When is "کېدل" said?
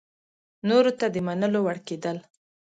1.87-2.17